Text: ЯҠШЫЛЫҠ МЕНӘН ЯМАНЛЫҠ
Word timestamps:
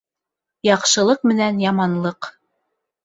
ЯҠШЫЛЫҠ 0.67 1.21
МЕНӘН 1.33 1.59
ЯМАНЛЫҠ 1.67 2.21